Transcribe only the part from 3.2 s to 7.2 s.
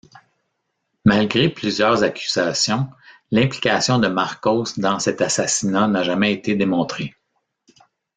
l'implication de Marcos dans cet assassinat n'a jamais été démontrée.